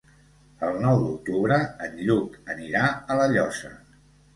El 0.67 0.79
nou 0.85 0.97
d'octubre 1.03 1.61
en 1.89 1.95
Lluc 2.03 2.41
anirà 2.57 2.87
a 2.97 3.23
La 3.23 3.33
Llosa. 3.39 3.77